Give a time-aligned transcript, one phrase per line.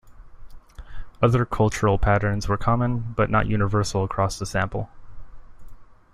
[1.21, 4.89] Other cultural patterns were common, but not universal across the sample.